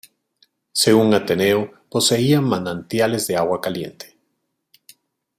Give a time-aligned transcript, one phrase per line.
[0.71, 4.17] Según Ateneo, poseía manantiales de agua caliente.